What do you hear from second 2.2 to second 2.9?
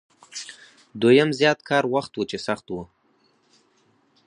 چې سخت و.